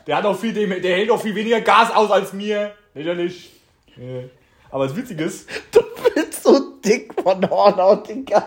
[0.08, 2.74] Der hat auch viel, der, der hält auch viel weniger Gas aus als mir.
[2.94, 3.52] Lächerlich.
[3.98, 4.24] Ja.
[4.76, 5.80] Aber das Witzige ist, Du
[6.14, 8.46] bist so dick von Hornhaut, Digga.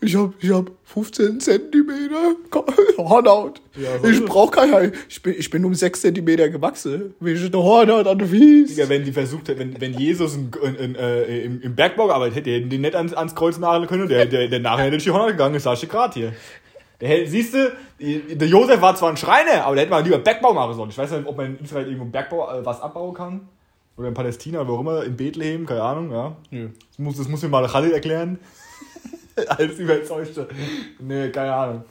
[0.00, 2.34] Ich hab, ich hab 15 Zentimeter
[2.98, 3.60] Hornhaut.
[3.76, 4.90] Ja, ich ist brauch keine.
[5.08, 7.14] Ich bin, ich bin um 6 Zentimeter gewachsen.
[7.20, 8.74] Wie ich eine Hornhaut an Fies.
[8.74, 12.08] Digga, wenn die versucht hätte, wenn, wenn Jesus in, in, in, äh, im, im Bergbau
[12.08, 14.96] gearbeitet hätte, hätten die nicht ans, ans Kreuz nageln können, der, der, der nachher hätte
[14.96, 16.32] die Hornhaut gegangen, das sagst du gerade hier.
[17.00, 20.52] Der, siehst du, der Josef war zwar ein Schreiner, aber der hätte mal lieber Bergbau
[20.52, 20.90] machen sollen.
[20.90, 23.48] Ich weiß nicht, ob man in Israel irgendwo im Bergbau äh, was abbauen kann.
[24.00, 26.34] Oder in Palästina, wo auch immer, in Bethlehem, keine Ahnung, ja.
[26.88, 28.38] Das muss, das muss mir mal Khalid erklären.
[29.46, 30.48] Als Überzeugte.
[30.98, 31.84] Nee, keine Ahnung.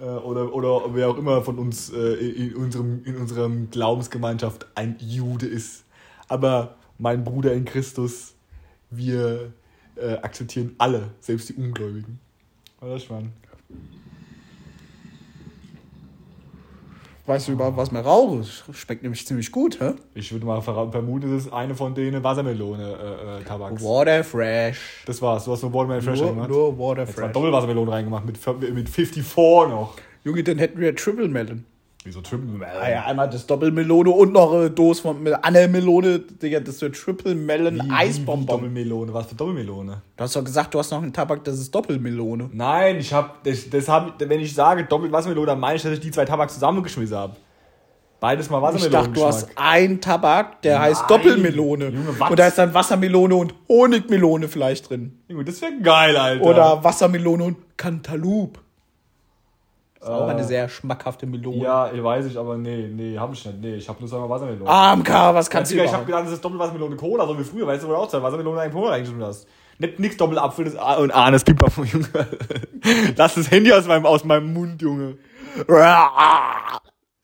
[0.00, 4.96] Äh, Oder, oder wer auch immer von uns äh, in, unserem, in unserem Glaubensgemeinschaft ein
[4.98, 5.84] Jude ist.
[6.26, 8.34] Aber mein Bruder in Christus,
[8.90, 9.52] wir
[9.94, 12.18] äh, akzeptieren alle, selbst die Ungläubigen.
[12.80, 13.32] Oder Schwan?
[17.26, 18.44] Weißt du überhaupt, was mir rauche?
[18.74, 19.92] Schmeckt nämlich ziemlich gut, hä?
[20.14, 23.82] Ich würde mal vermuten, das ist eine von denen Wassermelone äh, äh.
[23.82, 25.02] Water fresh.
[25.06, 25.46] Das war's.
[25.46, 26.50] Du hast nur Watermelon Fresh Nur, reingemacht.
[26.50, 27.32] nur Water Jetzt fresh.
[27.32, 29.24] Doppelwassermelone reingemacht mit, mit 54
[29.70, 29.94] noch.
[30.22, 31.64] Junge, dann hätten wir Triple Melon.
[32.06, 36.18] Wieso Triple Ah ja, einmal das Doppelmelone und noch eine Dose von mit einer Melone.
[36.18, 38.46] Digga, das wird Triple Melon Eisbonbon.
[38.46, 39.14] Doppelmelone.
[39.14, 40.02] Was für Doppelmelone?
[40.14, 42.50] Du hast doch gesagt, du hast noch einen Tabak, das ist Doppelmelone.
[42.52, 45.92] Nein, ich hab, das, das hab, wenn ich sage doppelt Wassermelone, dann meine ich, dass
[45.92, 47.36] ich die zwei Tabak zusammengeschmissen habe.
[48.20, 48.90] Beides mal Ich Wassermelone.
[48.90, 51.22] dachte, du hast einen Tabak, der heißt Nein.
[51.22, 51.84] Doppelmelone.
[51.86, 52.30] Junge, was?
[52.30, 55.20] und da ist dann Wassermelone und Honigmelone vielleicht drin.
[55.28, 56.44] Junge, das wäre geil, Alter.
[56.44, 58.60] Oder Wassermelone und Cantaloupe.
[60.04, 61.62] Das ist auch eine sehr schmackhafte Melone.
[61.62, 63.58] Ja, ich weiß ich, aber nee, nee, hab ich nicht.
[63.58, 64.68] Nee, ich hab nur zweimal Wassermelone.
[64.68, 67.44] AMK, was Ja, kannst du Digga, ich hab gedacht, das ist Doppelwassermelone Cola, so wie
[67.44, 69.48] früher, weißt du, wo du auch zwei Wassermelone in Cola reingeschmissen hast.
[69.78, 72.06] Nicht nix Doppelapfel das A und A, das auf Junge.
[73.16, 75.16] Lass das Handy aus meinem, aus meinem Mund, Junge.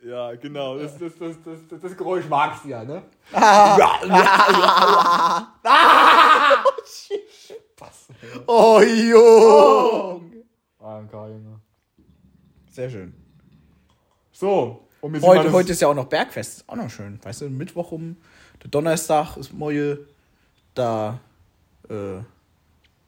[0.03, 1.37] Ja, genau, das, das, das,
[1.69, 3.03] das, das, Geräusch magst du ja, ne?
[8.47, 10.45] Oh, Junge.
[10.79, 11.60] AMK, Junge.
[12.71, 13.13] Sehr schön.
[14.33, 16.59] So, und wir Heute, heute ist ja auch noch Bergfest.
[16.59, 17.19] Ist auch noch schön.
[17.23, 18.17] Weißt du, Mittwoch um
[18.63, 20.07] der Donnerstag ist Moje.
[20.75, 21.19] Da
[21.89, 22.21] äh,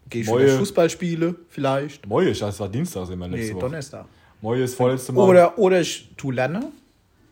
[0.08, 0.46] gehe ich Moje.
[0.46, 2.06] wieder Fußball spiele, vielleicht.
[2.06, 3.60] Moje, das war Dienstag, sind wir letzte Nee, Woche.
[3.60, 4.06] Donnerstag.
[4.40, 5.28] Moje ist vorletzte Mal.
[5.28, 6.72] Oder, oder ich tu lerne.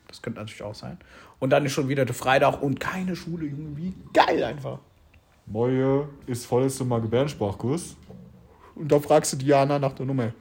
[0.07, 0.97] Das könnte natürlich auch sein.
[1.39, 3.75] Und dann ist schon wieder der Freitag und keine Schule, Junge.
[3.75, 4.79] Wie geil einfach.
[5.47, 7.95] Moje ist vorletzte Mal Gebärdensprachkurs.
[8.75, 10.31] Und da fragst du Diana nach der Nummer.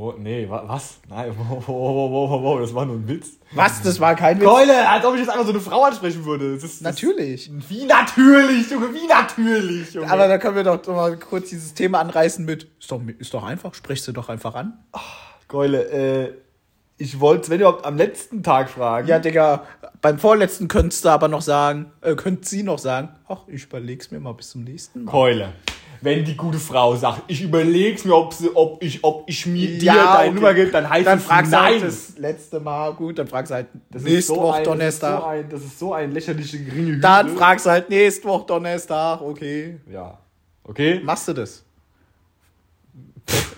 [0.00, 1.00] Oh, nee, wa was?
[1.08, 3.32] Nein, wow, wow, wow, wow, wow, das war nur ein Witz.
[3.50, 3.82] Was?
[3.82, 4.46] Das war kein Witz?
[4.46, 6.54] Keule, als ob ich jetzt einfach so eine Frau ansprechen würde.
[6.54, 7.50] Das ist, das Natürlich.
[7.68, 10.08] Wie natürlich, Junge, wie natürlich, Junge.
[10.08, 12.68] Aber da können wir doch mal kurz dieses Thema anreißen mit.
[12.78, 14.78] Ist doch, ist doch einfach, sprich sie doch einfach an.
[15.48, 16.32] Keule, äh,
[16.96, 19.08] ich wollte, wenn überhaupt am letzten Tag fragen.
[19.08, 19.64] Ja, Digga,
[20.00, 24.12] beim vorletzten könntest du aber noch sagen, äh, könnt sie noch sagen, ach, ich überleg's
[24.12, 25.10] mir mal bis zum nächsten Mal.
[25.10, 25.52] Keule.
[26.00, 29.78] Wenn die gute Frau sagt, ich überleg's mir, ob, sie, ob, ich, ob ich mir
[29.78, 30.34] dir Ja, deine okay.
[30.34, 31.72] Nummer gebe, dann heißt Dann es fragst du nein.
[31.72, 34.64] halt das letzte Mal, gut, dann fragst du halt Das ist nächste so Woche ein,
[34.64, 35.20] Donnerstag.
[35.20, 37.00] Das ist, so ein, das ist so ein lächerliche geringe Hürde.
[37.00, 39.80] Dann fragst du halt nächste Woche Donnerstag, okay.
[39.90, 40.18] Ja.
[40.64, 41.00] Okay?
[41.02, 41.64] Machst du das?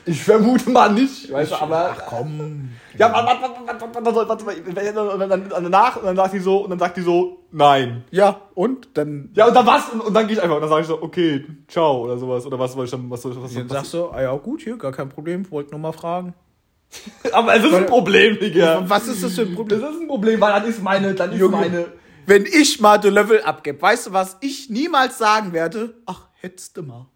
[0.07, 1.95] Ich vermute mal nicht, weißt du, aber.
[1.97, 2.71] Ach komm.
[2.97, 6.35] Ja, warte, warte, warte, warte, warte, warte, warte, und dann, dann danach, und dann sagt
[6.35, 8.05] die so, und dann sagt die so, nein.
[8.11, 9.89] Ja, und dann, Ja, und dann was?
[9.91, 12.45] Und, und dann gehe ich einfach, und dann sage ich so, okay, ciao, oder sowas,
[12.47, 14.35] oder was soll ich dann, was soll ich, was, dann was, sagst du, ah ja,
[14.37, 16.35] gut, hier, gar kein Problem, wollte nur mal fragen.
[17.33, 18.83] Aber es ist ein Problem, Digga.
[18.89, 19.81] Was ist das für ein Problem?
[19.81, 21.57] Das ist ein Problem, weil dann ist meine, dann ist Junge.
[21.57, 21.87] meine,
[22.27, 25.95] Wenn ich mal the Level abgebe, weißt du, was ich niemals sagen werde?
[26.07, 27.07] Ach, hättest du mal.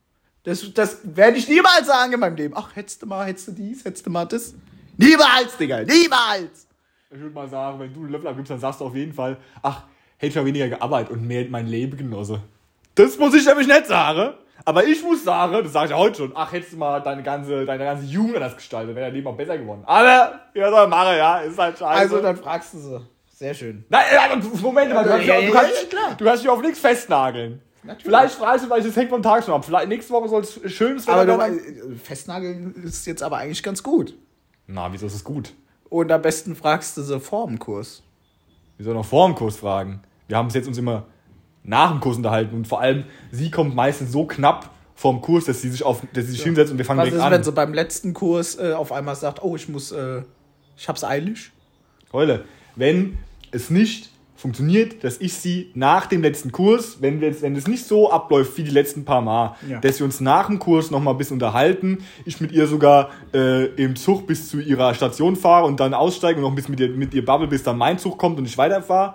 [0.45, 2.55] Das, das werde ich niemals sagen in meinem Leben.
[2.57, 4.55] Ach, hättest du mal, hättest du dies, hättest du mal das.
[4.97, 6.69] Niemals, Digga, niemals.
[7.11, 9.39] ich würde mal sagen, wenn du einen Löffel abgibst, dann sagst du auf jeden Fall,
[9.63, 9.83] ach,
[10.19, 12.41] hätte ich mal weniger gearbeitet und mehr mein Leben genosse.
[12.95, 14.35] Das muss ich nämlich nicht sagen.
[14.67, 17.23] Aber ich muss sagen, das sage ich ja heute schon, ach, hättest du mal deine
[17.23, 19.83] ganze, deine ganze Jugend anders gestaltet, wäre dein Leben auch besser geworden.
[19.85, 22.01] Aber, ja, soll machen, ja, ist halt scheiße.
[22.01, 23.01] Also, dann fragst du sie.
[23.37, 23.85] Sehr schön.
[23.89, 24.05] Nein,
[24.63, 26.15] Moment mal, du kannst, Ja, dich- ja, ja, klar.
[26.17, 27.61] du kannst dich auf nichts festnageln.
[27.83, 28.05] Natürlich.
[28.05, 29.65] Vielleicht fragst du, weil ich das hängt vom Tag schon ab.
[29.65, 31.59] Vielleicht nächste Woche soll es schönes Aber du, werden.
[31.59, 34.15] äh, Festnageln ist jetzt aber eigentlich ganz gut.
[34.67, 35.53] Na, wieso ist es gut?
[35.91, 38.03] Und am besten fragst du sie vor dem Kurs.
[38.77, 40.01] Wir sollen noch vor dem Kurs fragen.
[40.29, 41.05] Wir haben bis jetzt uns immer
[41.63, 42.55] nach dem Kurs unterhalten.
[42.55, 46.27] Und vor allem, sie kommt meistens so knapp vom Kurs, dass sie sich auf, dass
[46.27, 47.33] sie sich hinsetzt und wir fangen Was direkt ist, an.
[47.33, 50.23] wenn sie beim letzten Kurs äh, auf einmal sagt, oh, ich muss, äh,
[50.77, 51.51] ich hab's eilig?
[52.11, 52.45] Keule,
[52.77, 53.19] wenn
[53.51, 54.11] es nicht
[54.45, 58.13] funktioniert, dass ich sie nach dem letzten Kurs, wenn wir jetzt, wenn es nicht so
[58.13, 59.81] abläuft wie die letzten paar Mal, Ja.
[59.81, 63.09] dass wir uns nach dem Kurs noch mal ein bisschen unterhalten, ich mit ihr sogar
[63.33, 66.73] äh, im Zug bis zu ihrer Station fahre und dann aussteige und noch ein bisschen
[66.73, 69.15] mit ihr, mit ihr babbel, bis dann mein Zug kommt und ich weiterfahre,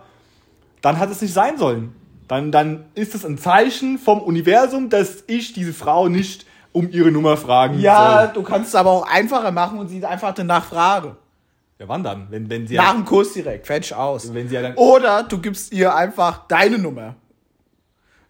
[0.81, 1.93] dann hat es nicht sein sollen.
[2.27, 7.11] Dann, dann ist es ein Zeichen vom Universum, dass ich diese Frau nicht um ihre
[7.11, 8.33] Nummer fragen Ja, soll.
[8.33, 11.15] du kannst es aber auch einfacher machen und sie einfach danach fragen.
[11.79, 12.27] Ja, wann dann?
[12.29, 14.33] Wenn, wenn sie Nach dem Kurs direkt, fertig aus.
[14.33, 17.15] wenn sie ja dann Oder du gibst ihr einfach deine Nummer.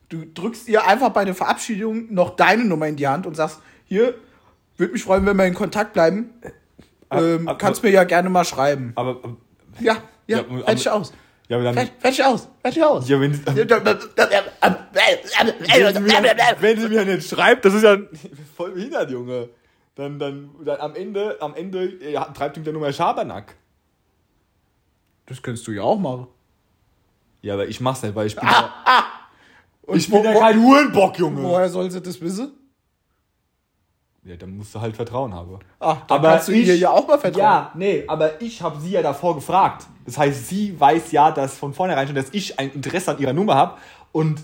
[0.07, 3.59] Du drückst ihr einfach bei der Verabschiedung noch deine Nummer in die Hand und sagst,
[3.85, 4.13] hier,
[4.77, 6.29] würde mich freuen, wenn wir in Kontakt bleiben.
[7.11, 8.91] Ähm, ab- kannst mir ja gerne mal schreiben.
[8.95, 9.37] aber, aber
[9.79, 11.11] Ja, ja, Ja, aber- aus.
[11.47, 12.47] ja, aber dann fertig aus.
[12.61, 13.09] Fertig aus.
[13.09, 13.63] ja, wenn, sie- wenn, sie
[16.01, 17.97] mir, wenn sie mir nicht schreibt, das ist ja
[18.55, 19.49] voll behindert, Junge.
[19.99, 23.55] Dann, dann, dann am Ende, am Ende ja, treibt ihm der Nummer Schabernack.
[25.25, 26.27] Das könntest du ja auch machen.
[27.41, 28.47] Ja, aber ich mach's nicht, weil ich bin,
[29.81, 31.43] Und ich bin ja kein Hurenbock, Junge.
[31.43, 32.53] Woher soll sie das wissen?
[34.23, 35.59] Ja, dann musst du halt Vertrauen haben.
[35.79, 37.41] Ah, da Aber kannst du ich- ihr ja auch mal vertrauen.
[37.41, 39.85] Ja, nee, aber ich habe sie ja davor gefragt.
[40.05, 43.33] Das heißt, sie weiß ja, dass von vornherein schon, dass ich ein Interesse an ihrer
[43.33, 43.77] Nummer habe.
[44.13, 44.43] Und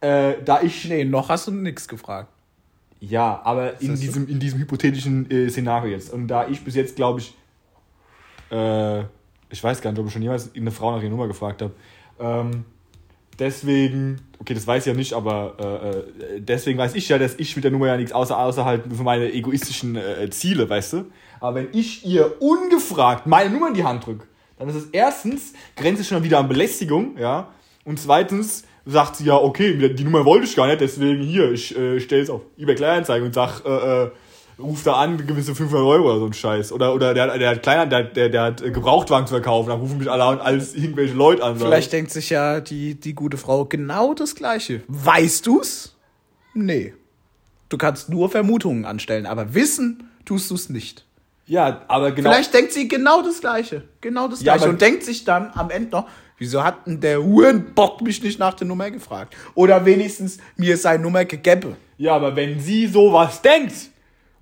[0.00, 0.84] äh, da ich.
[0.86, 2.30] Nee, noch hast du nichts gefragt.
[3.00, 4.02] Ja, aber in so?
[4.02, 6.12] diesem, in diesem hypothetischen äh, Szenario jetzt.
[6.12, 7.34] Und da ich bis jetzt, glaube ich,
[8.50, 9.00] äh,
[9.50, 11.72] ich weiß gar nicht, ob ich schon jemals eine Frau nach ihrer Nummer gefragt habe.
[12.18, 12.64] Ähm,
[13.38, 17.34] deswegen, okay, das weiß ich ja nicht, aber äh, äh, deswegen weiß ich ja, dass
[17.36, 20.94] ich mit der Nummer ja nichts außer, außer halt für meine egoistischen äh, Ziele, weißt
[20.94, 21.04] du?
[21.40, 24.26] Aber wenn ich ihr ungefragt meine Nummer in die Hand drücke,
[24.58, 27.48] dann ist es erstens, grenzt es schon wieder an Belästigung, ja,
[27.84, 31.76] und zweitens sagt sie ja, okay, die Nummer wollte ich gar nicht, deswegen hier, ich
[31.76, 34.10] äh, stelle es auf eBay Kleinanzeigen und sag, äh, äh,
[34.58, 36.72] ruf da an, gewisse 500 Euro oder so ein Scheiß.
[36.72, 39.80] Oder, oder der, der hat kleiner, der, der, der hat äh, Gebrauchtwagen zu verkaufen, dann
[39.80, 41.56] rufen mich alle an, als irgendwelche Leute an.
[41.58, 44.82] Vielleicht denkt sich ja die, die gute Frau genau das Gleiche.
[44.88, 45.94] Weißt du's?
[46.54, 46.94] Nee.
[47.68, 51.04] Du kannst nur Vermutungen anstellen, aber wissen tust du's nicht.
[51.46, 52.30] Ja, aber genau.
[52.30, 53.82] Vielleicht denkt sie genau das Gleiche.
[54.00, 54.64] Genau das Ja, Gleiche.
[54.64, 58.38] aber- und denkt sich dann am Ende noch, wieso hat denn der Hurenbock mich nicht
[58.38, 59.34] nach der Nummer gefragt?
[59.54, 61.76] Oder wenigstens mir seine Nummer gegeben.
[61.98, 63.74] Ja, aber wenn sie sowas denkt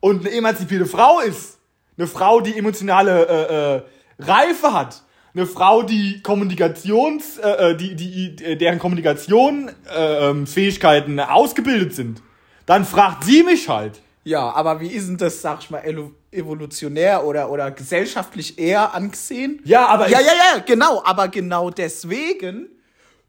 [0.01, 1.59] und eine emanzipierte Frau ist,
[1.97, 3.83] eine Frau, die emotionale äh, äh,
[4.19, 5.03] Reife hat,
[5.37, 12.23] eine Frau, die Kommunikations, äh, äh, die, die, äh, deren Kommunikationsfähigkeiten ausgebildet sind,
[12.67, 14.01] dann fragt sie mich halt.
[14.25, 18.95] Ja, aber wie ist denn das, sag ich mal, elo- evolutionär oder, oder gesellschaftlich eher
[18.95, 19.61] angesehen?
[19.65, 21.03] Ja, aber Ja, ja, ja, genau.
[21.05, 22.69] Aber genau deswegen,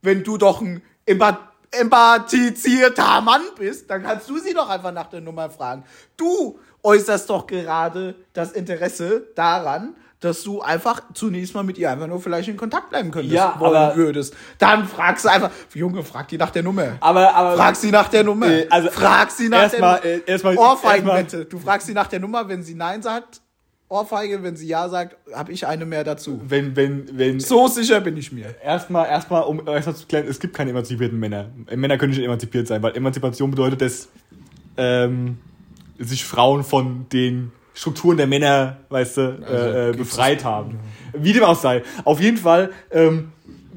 [0.02, 1.40] wenn du doch ein empath
[1.72, 5.84] empathizierter Mann bist, dann kannst du sie doch einfach nach der Nummer fragen.
[6.16, 12.08] Du äußerst doch gerade das Interesse daran, dass du einfach zunächst mal mit ihr einfach
[12.08, 14.36] nur vielleicht in Kontakt bleiben könntest, Ja, wollen aber- würdest.
[14.58, 16.98] Dann fragst du einfach, Junge, frag die nach der Nummer.
[17.00, 18.48] Aber, aber Frag sie nach der Nummer.
[18.48, 21.46] Äh, also, frag sie nach der äh, erstmal- Ohrfeigenwette.
[21.46, 23.42] Du fragst sie nach der Nummer, wenn sie Nein sagt,
[23.88, 26.42] Ohrfeige, wenn sie Ja sagt, habe ich eine mehr dazu.
[26.48, 28.56] wenn, wenn, wenn, So sicher bin ich mir.
[28.64, 31.52] erstmal, erstmal, um erstmal zu klären, es gibt keine emanzipierten Männer.
[31.76, 34.10] Männer können nicht emanzipiert sein, weil Emanzipation bedeutet, dass
[34.78, 35.38] ähm,
[36.00, 40.80] sich Frauen von den Strukturen der Männer, weißt du, äh, äh, gibt's befreit haben.
[41.14, 41.84] Wie dem auch sei.
[42.06, 43.32] Auf jeden Fall ähm,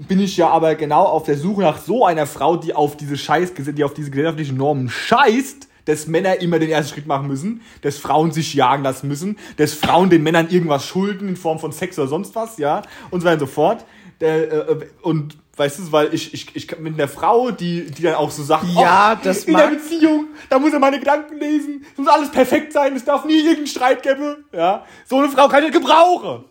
[0.07, 3.17] bin ich ja aber genau auf der Suche nach so einer Frau, die auf diese
[3.17, 7.63] Scheiß, die auf diese gesellschaftlichen Normen scheißt, dass Männer immer den ersten Schritt machen müssen,
[7.83, 11.73] dass Frauen sich jagen lassen müssen, dass Frauen den Männern irgendwas schulden in Form von
[11.73, 13.85] Sex oder sonst was, ja, und so weiter und so fort.
[14.21, 18.15] Der, äh, und weißt du, weil ich, ich, ich mit einer Frau, die, die dann
[18.15, 21.85] auch so sagt, Ja, oh, das in der Beziehung, da muss er meine Gedanken lesen,
[21.93, 24.85] es muss alles perfekt sein, es darf nie irgendeinen Streit geben, ja.
[25.07, 26.45] So eine Frau kann ich nicht gebrauchen.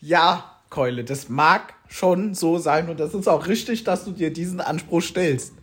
[0.00, 4.32] Ja, Keule, das mag schon so sein und das ist auch richtig, dass du dir
[4.32, 5.54] diesen Anspruch stellst.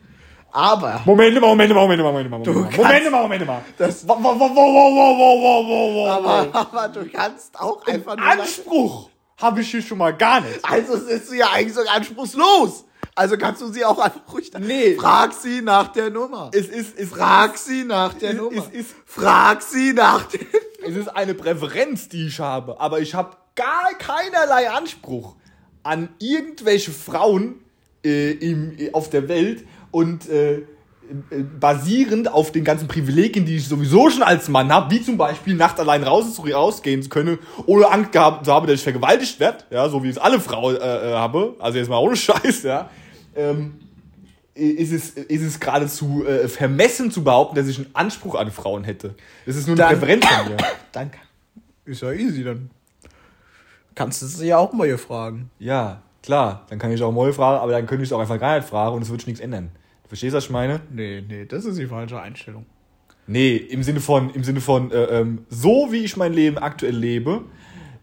[0.53, 3.61] Aber Moment mal, Moment mal, Moment mal, Moment mal, Moment Moment mal, Moment mal.
[3.77, 6.55] Das- Wow, wow, wow, wow, wow, wow, wow, wow, wow.
[6.55, 8.25] aber, aber du kannst auch einfach nur.
[8.25, 9.09] Anspruch
[9.41, 10.59] habe ich hier schon mal gar nicht.
[10.63, 12.85] Also ist sie ja eigentlich sogar anspruchslos.
[13.15, 14.51] Also kannst du sie auch einfach ruhig.
[14.59, 14.95] Nee.
[14.95, 16.49] Frag sie nach der Nummer.
[16.53, 18.57] Es ist, es Frag sie nach der Es- Nummer.
[18.57, 20.39] es ist- Frag sie nach der
[20.87, 25.35] Es ist eine Präferenz, die ich habe, aber ich habe gar keinerlei Anspruch
[25.83, 27.59] an irgendwelche Frauen
[28.05, 30.63] äh, im, äh, auf der Welt und äh,
[31.59, 35.55] basierend auf den ganzen Privilegien, die ich sowieso schon als Mann habe, wie zum Beispiel
[35.55, 39.65] nachts allein raus, rausgehen zu können, ohne Angst gehabt zu haben, dass ich vergewaltigt werde,
[39.69, 42.89] ja, so wie es alle Frauen äh, äh, habe, also jetzt mal ohne Scheiß, ja.
[43.35, 43.75] Ähm,
[44.53, 48.83] ist es, ist es geradezu äh, vermessen zu behaupten, dass ich einen Anspruch an Frauen
[48.83, 49.15] hätte.
[49.45, 50.57] Das ist nur eine Präferenz von mir.
[50.91, 51.11] Dann
[51.85, 52.69] ist ja easy, dann
[53.95, 55.49] kannst du sie ja auch mal hier fragen.
[55.57, 58.39] Ja, klar, dann kann ich auch Moll fragen, aber dann könnte ich es auch einfach
[58.39, 59.71] gar nicht fragen und es würde sich nichts ändern.
[60.11, 60.81] Du verstehst, was ich meine?
[60.91, 62.65] Nee, nee, das ist die falsche Einstellung.
[63.27, 66.97] Nee, im Sinne von, im Sinne von, äh, ähm, so wie ich mein Leben aktuell
[66.97, 67.45] lebe,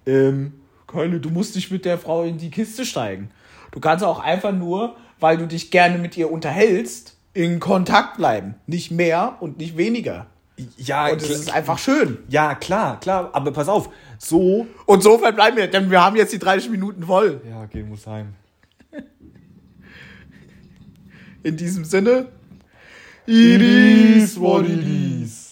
[0.06, 0.54] ähm,
[0.86, 3.30] Keine, du musst nicht mit der Frau in die Kiste steigen.
[3.72, 8.54] Du kannst auch einfach nur, weil du dich gerne mit ihr unterhältst, in Kontakt bleiben.
[8.66, 10.28] Nicht mehr und nicht weniger.
[10.78, 12.16] ja, Und es ist einfach schön.
[12.30, 16.32] ja, klar, klar, aber pass auf, so, Und so verbleiben wir, denn wir haben jetzt
[16.32, 17.42] die 30 Minuten voll.
[17.46, 18.34] ja, okay, muss sein.
[21.48, 22.28] In diesem Sinne.
[23.26, 25.47] It is what it is.